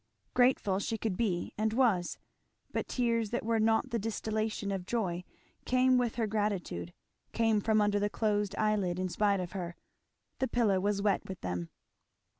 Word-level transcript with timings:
Grateful 0.33 0.79
she 0.79 0.97
could 0.97 1.15
be 1.15 1.53
and 1.59 1.73
was; 1.73 2.17
but 2.71 2.87
tears 2.87 3.29
that 3.29 3.45
were 3.45 3.59
not 3.59 3.91
the 3.91 3.99
distillation 3.99 4.71
of 4.71 4.87
joy 4.87 5.23
came 5.63 5.99
with 5.99 6.15
her 6.15 6.25
gratitude; 6.25 6.91
came 7.33 7.61
from 7.61 7.79
under 7.79 7.99
the 7.99 8.09
closed 8.09 8.55
eyelid 8.55 8.97
in 8.97 9.09
spite 9.09 9.39
of 9.39 9.51
her; 9.51 9.75
the 10.39 10.47
pillow 10.47 10.79
was 10.79 11.03
wet 11.03 11.29
with 11.29 11.41
them. 11.41 11.69